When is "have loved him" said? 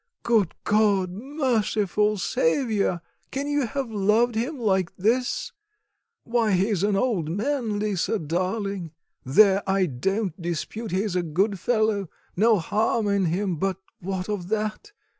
3.67-4.57